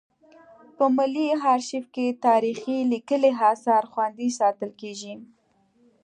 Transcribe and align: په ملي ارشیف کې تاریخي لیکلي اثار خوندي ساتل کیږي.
په 0.75 0.85
ملي 0.97 1.27
ارشیف 1.53 1.85
کې 1.95 2.07
تاریخي 2.27 2.77
لیکلي 2.91 3.31
اثار 3.51 3.83
خوندي 3.91 4.29
ساتل 4.39 4.69
کیږي. 4.81 5.13